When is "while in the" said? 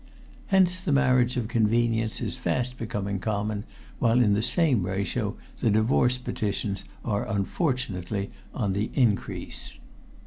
3.99-4.41